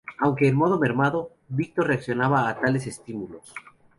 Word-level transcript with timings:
Aunque 0.17 0.47
en 0.47 0.55
modo 0.55 0.79
mermado, 0.79 1.29
Victor 1.47 1.85
reaccionaba 1.85 2.49
a 2.49 2.59
tales 2.59 2.87
estímulos. 2.87 3.53